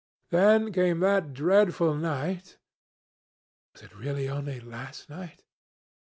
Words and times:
Then 0.31 0.73
came 0.73 0.99
that 1.01 1.31
dreadful 1.31 1.93
night—was 1.93 3.83
it 3.83 3.95
really 3.95 4.27
only 4.27 4.59
last 4.59 5.11
night? 5.11 5.43